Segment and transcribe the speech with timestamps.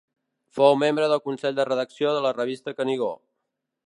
[0.59, 3.11] Fou membre del consell de redacció de la revista Canigó.